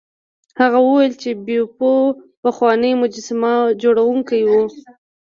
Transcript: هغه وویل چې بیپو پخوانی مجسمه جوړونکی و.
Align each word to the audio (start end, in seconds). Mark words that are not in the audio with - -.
هغه 0.59 0.79
وویل 0.87 1.13
چې 1.21 1.29
بیپو 1.45 1.91
پخوانی 2.43 2.91
مجسمه 3.01 3.53
جوړونکی 3.81 4.41
و. 4.49 4.51